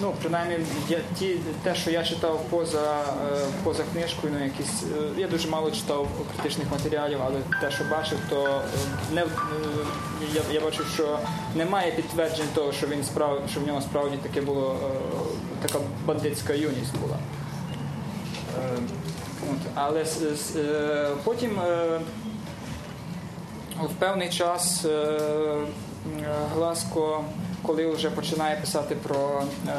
[0.04, 0.58] ну, принаймні,
[0.90, 3.02] я, ті, те, що я читав поза,
[3.34, 7.84] е, поза книжкою, ну, якісь, е, я дуже мало читав критичних матеріалів, але те, що
[7.92, 8.62] бачив, то е,
[9.14, 9.24] не,
[10.34, 11.20] я, я бачив, що
[11.56, 14.76] немає підтверджень того, що, він справ, що в нього справді таке було,
[15.62, 17.18] така бандитська юність була.
[19.52, 20.56] От, але с- с-
[21.24, 21.60] потім
[23.84, 24.86] в певний час
[26.56, 27.24] Гласко,
[27.64, 29.74] коли вже починає писати про, е,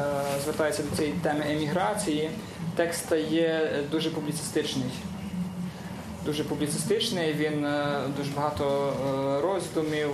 [0.45, 2.31] звертається до цієї теми еміграції,
[2.77, 4.91] текст стає дуже публіцистичний.
[6.25, 8.93] Дуже публіцистичний, він е, дуже багато
[9.39, 10.11] е, роздумів.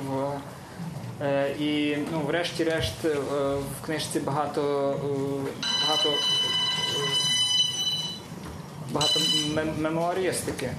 [1.61, 4.61] І ну, врешті-решт в книжці багато,
[5.83, 6.11] багато,
[8.93, 9.21] багато
[9.55, 10.71] мем- мемуарістики.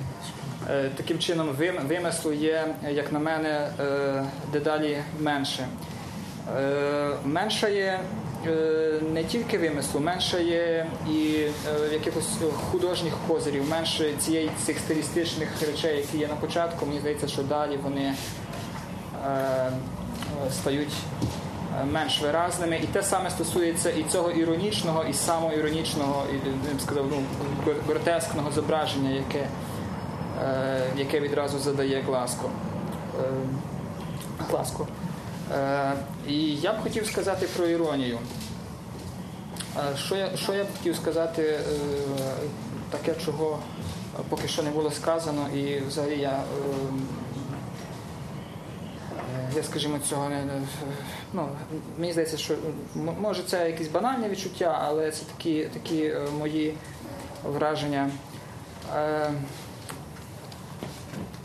[0.96, 3.70] Таким чином, вим- вимислу є, як на мене,
[4.54, 5.68] дедалі менше.
[6.58, 8.00] Е, Менше є
[8.48, 12.30] е, не тільки вимислу, менше є і е, якихось
[12.72, 16.86] художніх козирів, менше цієї цих стилістичних речей, які є на початку.
[16.86, 18.14] Мені здається, що далі вони
[20.52, 20.94] стають
[21.92, 22.78] менш виразними.
[22.84, 26.36] І те саме стосується і цього іронічного, і самоіронічного, і
[26.70, 27.24] я б сказав, ну,
[27.88, 29.48] гротескного зображення, яке,
[30.44, 32.50] е, яке відразу задає Гласко.
[33.20, 33.24] Е,
[34.50, 34.88] Гласко.
[35.56, 35.94] Е,
[36.28, 38.20] І я б хотів сказати про іронію.
[39.78, 41.60] Е, Що я, що я б хотів сказати, е,
[42.90, 43.60] таке, чого
[44.30, 46.44] поки що не було сказано, і взагалі я,
[49.56, 50.44] я скажімо, цього не.
[51.34, 51.50] Ну,
[51.98, 52.56] мені здається, що
[52.96, 56.78] може це якісь банальні відчуття, але це такі, такі мої
[57.44, 58.10] враження.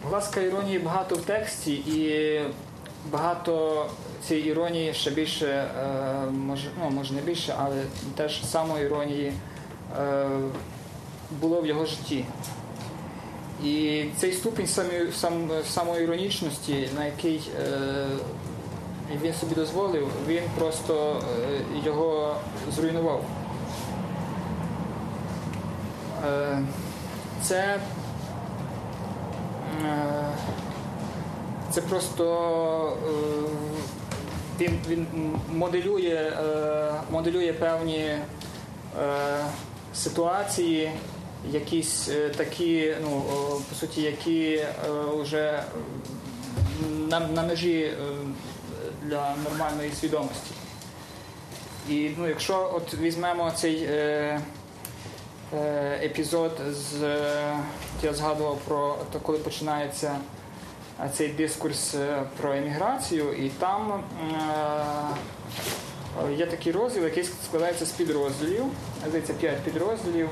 [0.09, 2.40] Гласка іронії багато в тексті, і
[3.12, 3.87] багато
[4.28, 7.82] цієї іронії ще більше, е, може, ну, може не більше, але
[8.16, 9.32] теж самоіронії
[9.98, 10.26] е,
[11.40, 12.24] було в його житті.
[13.64, 14.68] І цей ступінь
[15.64, 18.06] самоіронічності, на який е,
[19.22, 21.22] він собі дозволив, він просто
[21.85, 22.37] його
[22.70, 23.24] зруйнував.
[27.42, 27.80] Це
[31.76, 35.06] Це просто е, він, він
[35.52, 38.22] моделює, е, моделює певні е,
[39.94, 40.90] ситуації,
[41.50, 43.22] якісь такі, ну,
[43.68, 44.64] по суті, які
[45.12, 45.62] вже
[47.08, 47.92] на, на межі
[49.02, 50.50] для нормальної свідомості.
[51.88, 54.40] І ну, якщо от візьмемо цей е,
[55.54, 57.00] е, епізод з
[58.02, 60.18] я згадував про коли починається
[61.12, 64.02] цей дискурс е, про еміграцію, і там
[66.28, 68.64] е, є такий розділ, який складається з підрозділів,
[69.09, 70.28] здається, п'ять підрозділів.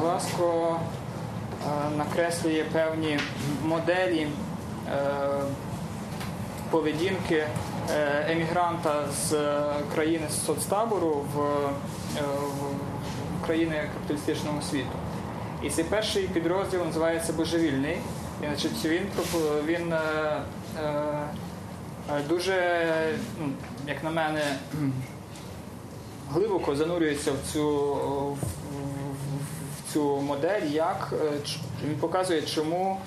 [0.00, 0.76] Гласко
[1.66, 3.18] е, накреслює певні
[3.64, 4.28] моделі
[6.70, 7.46] поведінки
[8.28, 9.36] емігранта з
[9.94, 11.40] країни соцтабору в
[13.46, 14.98] країни капіталістичного світу.
[15.62, 17.98] І цей перший підрозділ називається Божевільний.
[18.42, 19.02] І, значить, він,
[19.66, 19.98] він е,
[20.80, 22.84] е, дуже,
[23.40, 23.48] ну,
[23.86, 24.42] як на мене,
[26.32, 31.30] глибоко занурюється в цю, в, в- цю модель, як е,
[31.88, 33.00] він показує, чому,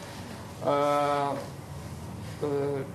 [0.67, 0.71] е,
[2.43, 2.47] е,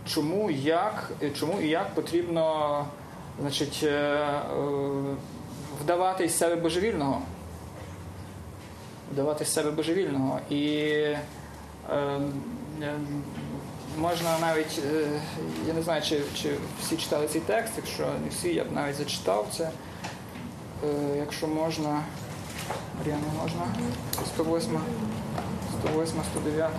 [0.07, 2.87] чому, як, е, чому і як потрібно
[3.41, 3.85] значить,
[5.81, 7.23] вдавати із себе божевільного.
[9.13, 10.39] Вдавати з себе божевільного.
[10.51, 10.91] І
[13.99, 15.21] можна навіть, е,
[15.67, 18.97] я не знаю, чи, чи всі читали цей текст, якщо не всі, я б навіть
[18.97, 19.71] зачитав це.
[20.85, 22.03] Е, Якщо можна,
[22.99, 23.63] Мар'яна, можна?
[24.27, 24.81] 108,
[25.81, 26.71] 108, 109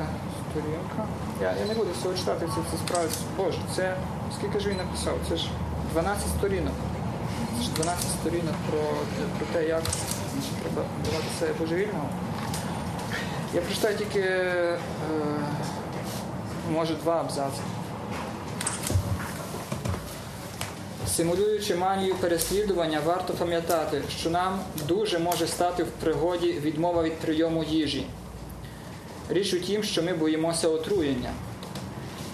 [0.52, 1.08] сторінка.
[1.42, 3.16] Я, я не буду всього читати, це, це справді.
[3.38, 3.96] Боже, це
[4.38, 5.18] скільки ж він написав?
[5.30, 5.50] Це ж
[5.94, 6.74] 12 сторінок.
[7.58, 8.80] Це ж 12 сторінок про,
[9.38, 9.84] про те, як
[11.06, 12.10] давати себе божевільного.
[13.56, 14.78] Я прочитаю тільки, е,
[16.72, 17.62] може, два абзаци.
[21.08, 27.64] Симулюючи манію переслідування, варто пам'ятати, що нам дуже може стати в пригоді відмова від прийому
[27.64, 28.06] їжі.
[29.30, 31.32] Річ у тім, що ми боїмося отруєння.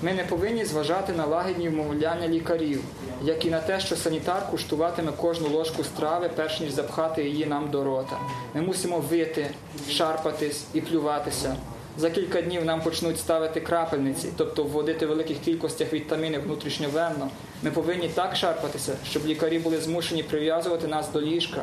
[0.02, 2.82] Ми не повинні зважати на лагідні вмовляння лікарів,
[3.24, 7.70] як і на те, що санітар куштуватиме кожну ложку страви, перш ніж запхати її нам
[7.72, 8.20] до рота.
[8.54, 9.50] Ми мусимо вити,
[9.90, 11.56] шарпатись і плюватися.
[11.98, 17.30] За кілька днів нам почнуть ставити крапельниці, тобто вводити в великих кількостях вітамінів внутрішньовенно.
[17.64, 21.62] Ми повинні так шарпатися, щоб лікарі були змушені прив'язувати нас до ліжка.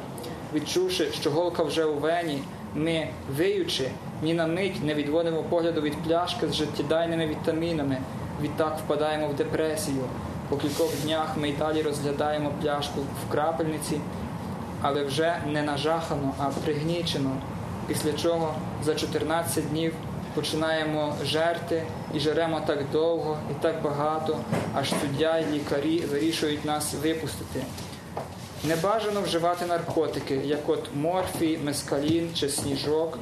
[0.55, 2.42] Відчувши, що голка вже у вені,
[2.75, 3.90] ми, виючи,
[4.22, 7.99] ні на мить не відводимо погляду від пляшки з життєдайними вітамінами.
[8.42, 10.05] Відтак впадаємо в депресію.
[10.49, 14.01] По кількох днях ми й далі розглядаємо пляшку в крапельниці,
[14.83, 17.31] але вже не нажахано, а пригнічено.
[17.88, 19.94] Після чого за 14 днів
[20.35, 21.83] починаємо жерти
[22.14, 24.38] і жеремо так довго і так багато,
[24.75, 27.62] аж суддя й лікарі вирішують нас випустити.
[28.64, 33.18] Не бажано вживати наркотики, як от морфій, мескалін чи сніжок.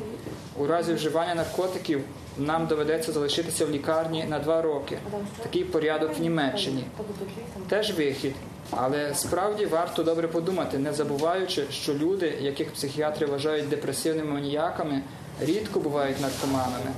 [0.57, 2.00] У разі вживання наркотиків
[2.38, 4.98] нам доведеться залишитися в лікарні на два роки.
[5.42, 6.84] Такий порядок в Німеччині.
[7.68, 8.34] Теж вихід.
[8.70, 15.02] Але справді варто добре подумати, не забуваючи, що люди, яких психіатри вважають депресивними маніяками,
[15.40, 16.90] рідко бувають наркоманами.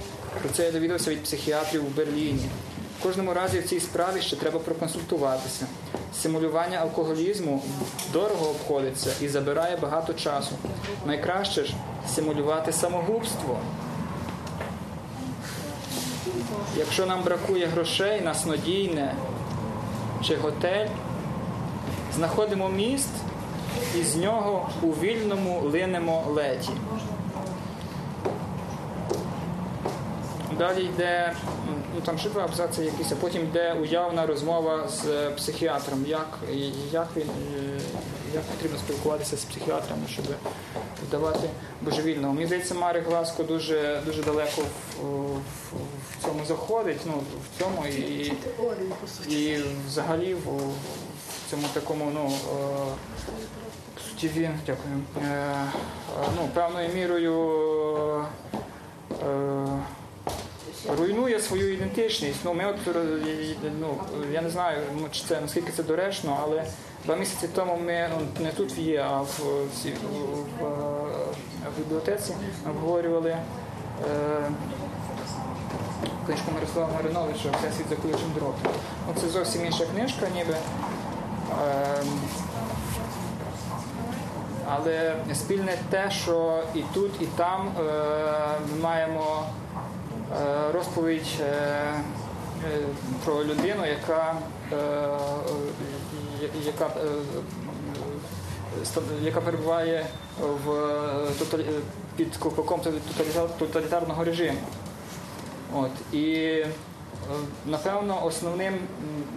[0.42, 2.48] Про це я довідався від психіатрів у Берліні.
[3.00, 5.66] В кожному разі в цій справі ще треба проконсультуватися.
[6.22, 7.62] Симулювання алкоголізму
[8.12, 10.52] дорого обходиться і забирає багато часу.
[11.06, 11.74] Найкраще ж
[12.14, 13.58] симулювати самогубство.
[16.76, 19.14] Якщо нам бракує грошей на снодійне
[20.24, 20.86] чи готель,
[22.14, 23.10] знаходимо міст
[24.00, 26.72] і з нього у вільному линемо леті.
[30.58, 31.32] Далі йде,
[31.94, 36.28] ну там ще два абзаци якісь, а потім йде уявна розмова з психіатром, як,
[36.92, 37.80] як, він, е,
[38.34, 40.24] як потрібно спілкуватися з психіатрами, щоб
[41.08, 41.48] вдавати
[41.82, 42.34] божевільного.
[42.34, 45.40] Мені здається, Марик Гласко дуже, дуже далеко в, в,
[46.48, 48.32] заходить, ну, в цьому і,
[49.28, 50.56] і взагалі в,
[51.46, 52.94] в цьому такому, ну, е,
[54.20, 55.66] суті дякую, е, е,
[56.36, 58.24] ну, певною мірою.
[60.98, 62.38] Руйнує свою ідентичність.
[62.44, 62.76] Ну, ми от,
[63.80, 64.00] ну,
[64.32, 66.64] я не знаю, ну, чи це наскільки це доречно, але
[67.04, 69.86] два місяці тому ми ну, не тут є, а в, в,
[70.60, 70.64] в,
[71.76, 72.34] в бібліотеці
[72.70, 73.36] обговорювали
[76.26, 78.72] книжку Мирослава Мариновича «Все світ за колючим дротом.
[79.08, 80.56] Ну, це зовсім інша книжка, ніби.
[81.50, 82.06] Ем,
[84.68, 87.82] але спільне те, що і тут, і там е,
[88.72, 89.42] ми маємо
[90.42, 91.94] е, розповідь е,
[93.24, 94.34] про людину, яка,
[96.64, 96.90] яка,
[99.22, 100.06] яка перебуває
[100.40, 100.70] в
[102.16, 102.80] під ковпаком
[103.58, 104.58] тоталітарного режиму.
[105.76, 106.66] От, і е,
[107.66, 108.78] напевно основним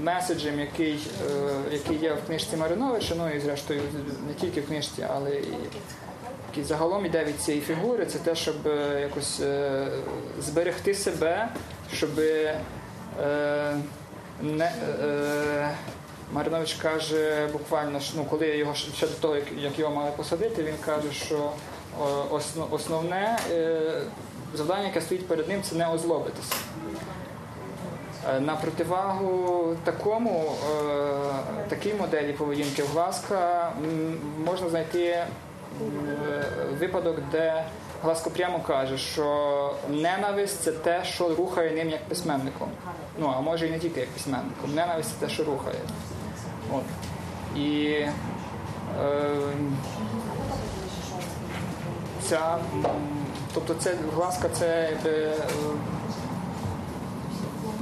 [0.01, 3.81] меседжем, який, е, який є в книжці Мариновича, ну і зрештою
[4.27, 5.53] не тільки в книжці, але і
[6.49, 9.41] який загалом іде від цієї фігури, це те, щоб е, якось
[10.39, 11.49] зберегти себе,
[11.93, 12.09] щоб
[14.41, 14.71] не.
[16.33, 21.11] Маринович каже буквально, ну, коли його ще до того, як, його мали посадити, він каже,
[21.11, 21.51] що
[22.71, 23.37] основне
[24.53, 26.55] завдання, яке стоїть перед ним, це не озлобитися.
[28.29, 33.71] Е, На противагу такому, е, такій моделі поведінки в Глазка
[34.45, 35.27] можна знайти е,
[36.79, 37.63] випадок, де
[38.03, 42.69] Гласко прямо каже, що ненависть це те, що рухає ним як письменником.
[43.17, 44.75] Ну, а може і не тільки як письменником.
[44.75, 45.79] Ненависть це те, що рухає.
[46.73, 46.83] От.
[47.59, 48.09] І е,
[52.21, 52.57] ця,
[53.53, 55.33] тобто це гласка, це якби, е,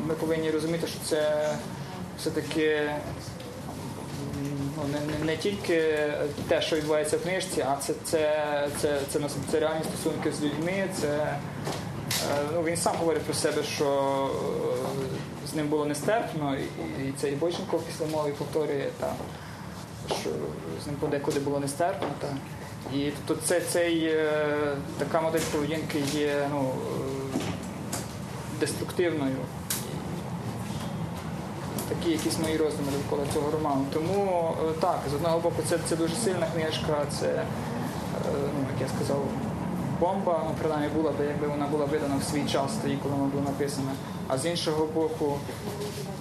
[0.06, 1.50] ми повинні розуміти, що це
[2.20, 2.90] все-таки
[4.78, 6.08] ну, не, не, не тільки
[6.48, 10.44] те, що відбувається в книжці, а це, це, це, це, це, це реальні стосунки з
[10.44, 10.90] людьми.
[11.02, 11.38] Це, е,
[12.54, 14.30] ну, він сам говорить про себе, що
[15.46, 16.64] е, з ним було нестерпно, і,
[17.08, 19.14] і це і Бойченко після мови повторює, та,
[20.22, 20.30] що
[20.84, 22.08] з ним подекуди було нестерпно.
[22.22, 22.28] Та.
[22.94, 26.70] І тобто це, цей, е, така модель поведінки є ну,
[27.36, 27.40] е,
[28.60, 29.38] деструктивною
[31.90, 33.86] такі якісь мої роздуми довкола цього роману.
[33.94, 37.44] Тому е, так, з одного боку, це, це дуже сильна книжка, це,
[38.26, 39.24] ну, як я сказав,
[40.00, 43.28] бомба, ну, принаймні була б, якби вона була видана в свій час, тоді, коли вона
[43.28, 43.92] була написана.
[44.28, 45.40] А з іншого боку,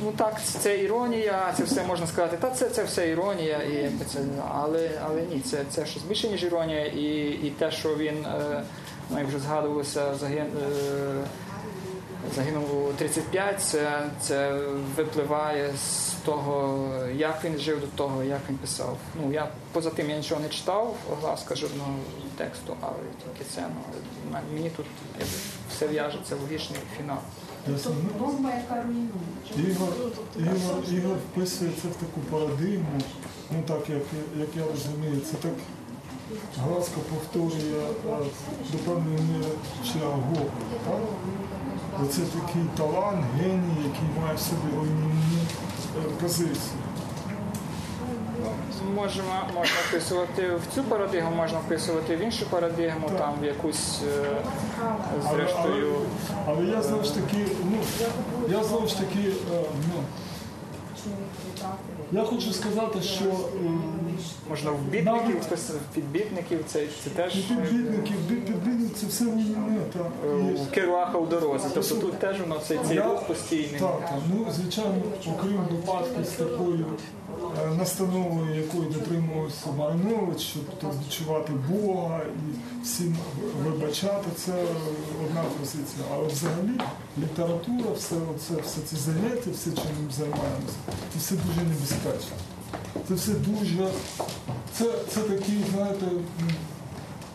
[0.04, 4.18] ну так, це, іронія, це все можна сказати, та це, це все іронія, і, це,
[4.54, 8.62] але, але ні, це, це щось більше, ніж іронія, і, і те, що він, е,
[9.10, 11.24] ну, як вже згадувалося, загин, е,
[12.36, 14.60] загинув у 35, це, це
[14.96, 18.96] випливає з того, як він жив до того, як він писав.
[19.22, 21.94] Ну, я поза тим я нічого не читав, гласка жодного
[22.36, 23.66] тексту, але тільки це.
[24.32, 24.86] Ну, мені тут
[25.70, 27.18] все в'яжеться логічний фінал.
[27.72, 27.92] Ясно.
[28.04, 29.70] Ну, Бомба, яка руйнує.
[29.70, 29.88] Ігор,
[30.38, 33.00] Ігор, Ігор вписується в таку парадигму,
[33.50, 34.02] ну так як,
[34.38, 35.52] як я розумію, це так
[36.58, 38.16] глазко повторює е,
[38.72, 39.50] до певної міри
[39.84, 40.36] Чиаго.
[40.84, 41.00] Так?
[42.02, 45.42] Оце такий талант, геній, який має в собі руйнівні
[45.96, 46.80] е, позиції.
[48.94, 53.18] Можемо, можна вписувати в цю парадигму, можна вписувати в іншу парадигму, Так.
[53.18, 54.36] там в якусь е,
[55.28, 55.94] Але, зрештою.
[56.46, 57.78] але, але я знову ж таки, ну,
[58.48, 59.62] я знову ж таки, е,
[59.94, 60.02] ну,
[62.12, 63.30] я хочу сказати, що е,
[64.50, 67.96] Можна в бітників, вписати, в підбітників, це, це теж бі-
[68.28, 69.78] підбідник це все руйнівне.
[69.92, 70.06] так.
[70.26, 71.64] е, в Керуаха у дорозі.
[71.74, 73.80] Тобто тут теж воно цей, цей рух постійний.
[73.80, 74.18] Так, так.
[74.34, 74.94] ну звичайно,
[75.38, 76.84] окрім випадків з такою
[77.64, 80.62] е, настановою, якої дотримувався Маринович, щоб
[81.02, 83.16] відчувати Бога і всім
[83.64, 84.52] вибачати, це
[85.26, 86.04] одна позиція.
[86.14, 86.80] Але взагалі
[87.18, 90.76] література, все, оце, все ці заняття, все, чим ми займаємося,
[91.12, 92.36] це все дуже небезпечно.
[93.08, 93.88] Це все дуже.
[94.72, 96.06] Це, це такий, знаєте,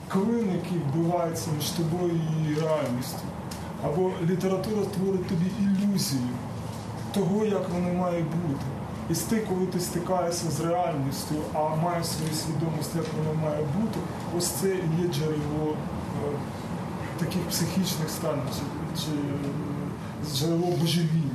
[0.08, 3.20] клин, який вбивається між тобою і реальністю.
[3.84, 6.30] Або література створить тобі ілюзію
[7.14, 8.66] того, як воно має бути.
[9.10, 14.00] І ти, коли ти стикаєшся з реальністю, а маєш свою свідомість, як воно має бути,
[14.38, 16.32] ось це є джерело е,
[17.20, 21.31] таких психічних станів, чи, чи е, джерело божевілля.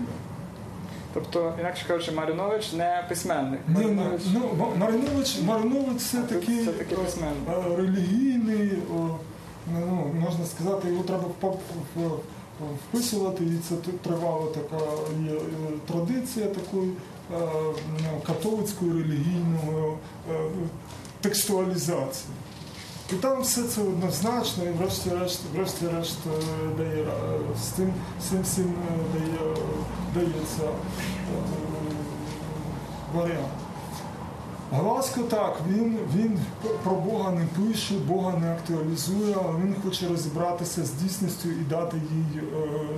[1.16, 3.60] Тобто, інакше кажучи, Маринович не письменник.
[3.68, 6.98] Ні, ні, Маринович ну, Ма- Маринович, Маринович це такий все-таки е,
[7.50, 8.78] е, релігійний,
[9.72, 11.24] ну, можна сказати, його треба
[12.88, 14.84] вписувати, і це тривала така
[15.30, 15.40] є е,
[15.92, 16.92] традиція такої
[18.02, 19.92] ну, католицької релігійної
[21.20, 22.30] текстуалізації.
[23.12, 26.42] І там все це однозначно, і врешті-решт, врешті-решт е,
[26.78, 27.08] дає е,
[27.62, 27.92] з тим,
[28.30, 29.56] цим всім е, дає,
[30.14, 30.62] дається
[33.14, 33.48] варіант.
[34.72, 36.38] Гласько так, він, він
[36.84, 41.96] про Бога не пише, Бога не актуалізує, але він хоче розібратися з дійсністю і дати
[41.96, 42.42] їй,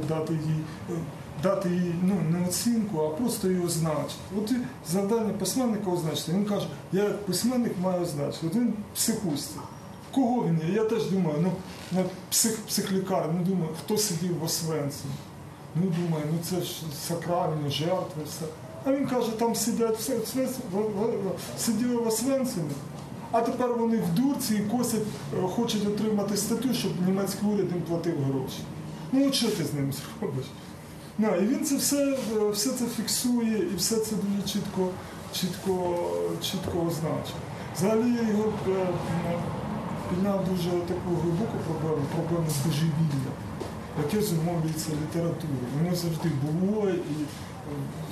[0.08, 0.96] дати їй,
[1.42, 4.14] дати їй ну, не оцінку, а просто її означити.
[4.38, 4.52] От
[4.88, 6.32] завдання письменника означити.
[6.32, 8.46] Він каже, я як письменник маю означити.
[8.46, 9.62] От він психустик.
[10.14, 10.60] Кого він?
[10.74, 11.52] Я теж думаю, ну,
[11.92, 15.12] ну псих, психлікар, ну думаю, хто сидів в Освенцимі?
[15.74, 18.44] Ну думаю, ну це ж сакральні жертви, все.
[18.84, 20.48] А він каже, там сидять все, все,
[21.58, 22.70] сиділи в Освенцимі,
[23.32, 25.02] а тепер вони в дурці і косять,
[25.38, 28.58] е, хочуть отримати статтю, щоб німецький уряд їм платив гроші.
[29.12, 30.44] Ну от що ти з ним зробиш?
[31.18, 34.88] Ну, і він це все, е, все це фіксує і все це дуже чітко,
[35.32, 35.98] чітко,
[36.42, 37.36] чітко означив.
[37.76, 38.86] Взагалі його е,
[40.10, 43.32] підняв дуже таку глибоку проблему, проблему божевілля,
[44.04, 45.66] яке зумовлюється літературою.
[45.78, 47.26] Воно завжди було і е,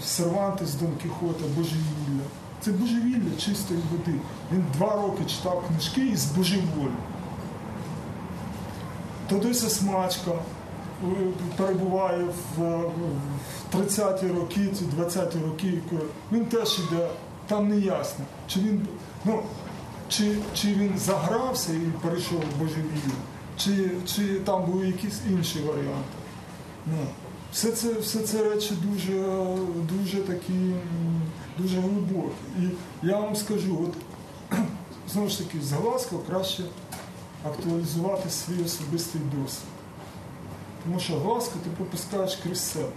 [0.02, 2.26] Сервантес Дон Кіхота, божевілля.
[2.60, 4.18] Це божевілля чистої води.
[4.52, 6.92] Він два роки читав книжки і збожеволів.
[9.28, 11.06] Тодося Смачка е,
[11.56, 12.24] перебуває
[12.56, 12.90] в е,
[13.76, 15.78] 30-ті роки, ці 20-ті роки.
[16.32, 17.08] Він теж іде,
[17.46, 18.86] там не ясно, чи він,
[19.24, 19.42] ну,
[20.08, 23.16] чи, чи він загрався і перейшов в божевілля,
[23.58, 26.16] чи, чи там були якісь інші варіанти.
[26.86, 27.06] Ну,
[27.52, 29.46] все це, все це речі дуже,
[29.92, 30.74] дуже такі,
[31.58, 32.34] дуже глибокі.
[32.62, 32.68] І
[33.02, 33.94] я вам скажу, от
[35.12, 36.62] знову ж таки, з Глазко краще
[37.44, 39.68] актуалізувати свій особистий досвід.
[40.84, 42.88] Тому що Глазко ти пропускаєш крізь себе.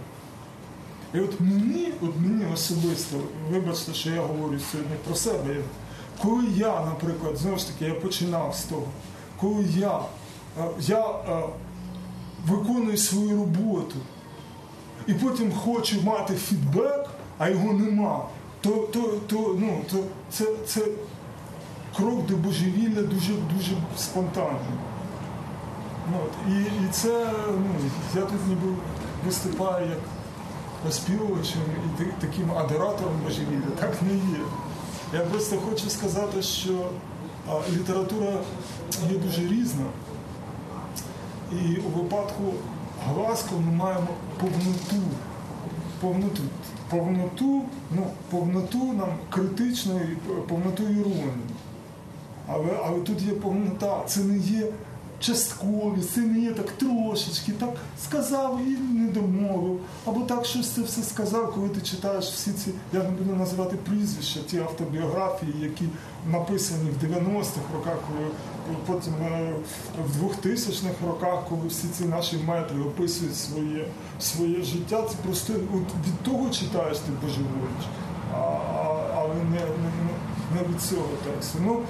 [1.14, 3.16] І от мені, от мені особисто,
[3.50, 5.56] вибачте, що я говорю сьогодні про себе.
[6.22, 8.86] Коли я, наприклад, знову ж таки, я починав з того,
[9.40, 10.00] коли я,
[10.60, 11.42] е, я е,
[12.46, 13.96] виконую свою роботу
[15.06, 18.24] і потім хочу мати фідбек, а його нема,
[18.60, 19.96] то, то, то, ну, то
[20.30, 20.86] це, це
[21.96, 24.60] крок до божевілля дуже, дуже спонтанний.
[26.12, 28.76] Ну, от, і, і це, ну, я тут ніби
[29.26, 29.98] виступаю як
[30.88, 31.62] оспівувачем
[32.00, 33.70] і таким адоратором божевілля.
[33.78, 34.44] Так не є.
[35.12, 36.90] Я просто хочу сказати, що
[37.72, 38.32] література
[39.10, 39.84] є дуже різна.
[41.52, 42.42] І у випадку
[43.06, 44.08] гласко ми маємо
[44.40, 45.08] повноту.
[46.00, 46.42] Повноту,
[46.90, 50.16] повноту, ну, повноту нам критичної,
[50.48, 51.32] повноту іронії.
[52.46, 54.66] Але, але тут є повнота, це не є
[56.20, 57.70] не є так трошечки, так
[58.04, 59.80] сказав і не домовив.
[60.06, 63.76] Або так щось це все сказав, коли ти читаєш всі ці, я не буду називати
[63.76, 65.84] прізвища, ті автобіографії, які
[66.30, 68.28] написані в 90-х роках, коли
[68.86, 69.52] потім е,
[70.18, 73.84] в 2000-х роках, коли всі ці наші метри описують своє,
[74.20, 77.84] своє життя, це просто от від того читаєш ти божеволіч,
[79.16, 81.58] але не, не- не від цього тексту.
[81.64, 81.80] Ну,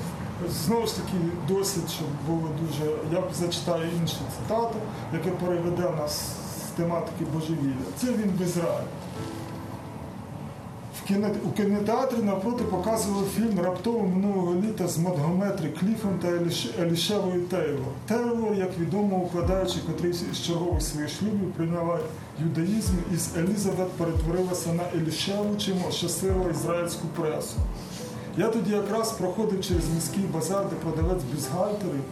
[0.48, 1.16] Знову ж таки,
[1.48, 2.90] досить, щоб було дуже.
[3.12, 4.78] Я зачитаю інші цитати,
[5.12, 6.20] яке переведе нас
[6.68, 7.84] з тематики божевілля.
[7.96, 8.86] Це він в Ізраїлі.
[11.44, 16.28] У кінотеатрі навпроти показували фільм раптово минулого літа з Монтгометрі Кліфом та
[16.82, 17.92] Елішевою Тейлор.
[18.06, 21.98] Тейлор, як відомо, укладаючи котрийсь із чергових своїх шлюбів, прийняла
[22.42, 27.56] юдаїзм і з Елізабет перетворилася на Елішеву, чим ощасливила ізраїльську пресу.
[28.36, 32.02] Я тоді якраз проходив через міський базар, де продавець бюстгальтерів,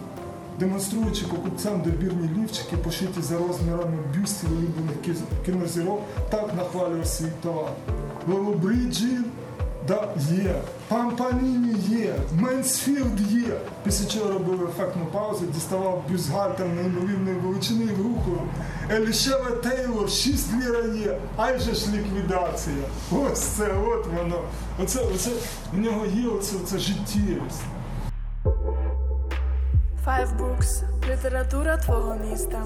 [0.61, 6.01] демонструючи покупцям добірні лівчики, пошиті за розмірами бюстів улюблених кінозірок,
[6.31, 7.71] так нахвалював свій товар.
[8.29, 10.55] Лоллобриджида є,
[10.89, 13.61] Пампаніні є, Менсфілд є.
[13.85, 18.47] Після чого робив ефектну паузу, діставав бюстгальтер неймовірної величини і вигукував.
[18.91, 22.85] Елішева Тейлор, 6 ліра є, ай же ж ліквідація.
[23.13, 24.43] Ось це, от воно.
[24.83, 25.31] Оце, оце,
[25.73, 27.63] в нього є оце, оце життєвість.
[30.07, 30.83] Five Books.
[31.11, 32.63] Література твого міста.